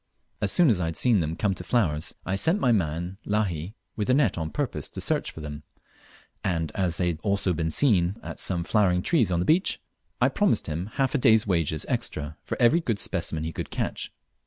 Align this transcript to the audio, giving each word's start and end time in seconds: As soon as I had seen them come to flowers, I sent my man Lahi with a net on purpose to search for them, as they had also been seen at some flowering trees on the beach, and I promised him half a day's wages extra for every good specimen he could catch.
As 0.41 0.51
soon 0.51 0.71
as 0.71 0.81
I 0.81 0.85
had 0.85 0.97
seen 0.97 1.19
them 1.19 1.35
come 1.35 1.53
to 1.53 1.63
flowers, 1.63 2.15
I 2.25 2.33
sent 2.35 2.59
my 2.59 2.71
man 2.71 3.19
Lahi 3.23 3.75
with 3.95 4.09
a 4.09 4.15
net 4.15 4.35
on 4.35 4.49
purpose 4.49 4.89
to 4.89 4.99
search 4.99 5.29
for 5.29 5.41
them, 5.41 5.61
as 6.43 6.97
they 6.97 7.05
had 7.09 7.19
also 7.21 7.53
been 7.53 7.69
seen 7.69 8.15
at 8.23 8.39
some 8.39 8.63
flowering 8.63 9.03
trees 9.03 9.29
on 9.31 9.37
the 9.39 9.45
beach, 9.45 9.75
and 10.19 10.25
I 10.25 10.29
promised 10.29 10.65
him 10.65 10.87
half 10.93 11.13
a 11.13 11.19
day's 11.19 11.45
wages 11.45 11.85
extra 11.87 12.35
for 12.41 12.59
every 12.59 12.79
good 12.79 12.97
specimen 12.99 13.43
he 13.43 13.53
could 13.53 13.69
catch. 13.69 14.11